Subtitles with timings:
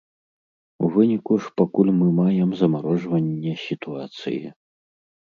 [0.85, 4.41] У выніку ж пакуль мы маем замарожванне сітуацыі.